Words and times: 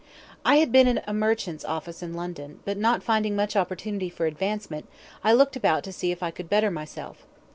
I 0.43 0.55
had 0.55 0.71
been 0.71 0.87
in 0.87 0.99
a 1.05 1.13
merchant's 1.13 1.63
office 1.63 2.01
in 2.01 2.15
London, 2.15 2.59
but 2.65 2.75
not 2.75 3.03
finding 3.03 3.35
much 3.35 3.55
opportunity 3.55 4.09
for 4.09 4.25
advancement, 4.25 4.87
I 5.23 5.31
looked 5.31 5.55
about 5.55 5.83
to 5.83 5.93
see 5.93 6.11
if 6.11 6.23
I 6.23 6.31
could 6.31 6.49
better 6.49 6.71
myself. 6.71 7.27